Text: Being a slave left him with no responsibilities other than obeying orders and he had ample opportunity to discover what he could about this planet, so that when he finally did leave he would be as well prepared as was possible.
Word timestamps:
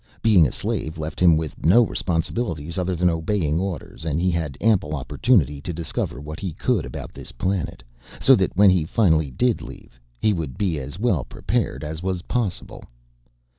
Being 0.23 0.47
a 0.47 0.51
slave 0.51 0.97
left 0.97 1.19
him 1.19 1.37
with 1.37 1.63
no 1.63 1.83
responsibilities 1.83 2.79
other 2.79 2.95
than 2.95 3.07
obeying 3.07 3.59
orders 3.59 4.03
and 4.03 4.19
he 4.19 4.31
had 4.31 4.57
ample 4.59 4.95
opportunity 4.95 5.61
to 5.61 5.73
discover 5.73 6.19
what 6.19 6.39
he 6.39 6.53
could 6.53 6.87
about 6.87 7.13
this 7.13 7.31
planet, 7.31 7.83
so 8.19 8.33
that 8.35 8.57
when 8.57 8.71
he 8.71 8.83
finally 8.83 9.29
did 9.29 9.61
leave 9.61 9.99
he 10.19 10.33
would 10.33 10.57
be 10.57 10.79
as 10.79 10.97
well 10.97 11.23
prepared 11.23 11.83
as 11.83 12.01
was 12.01 12.23
possible. 12.23 12.83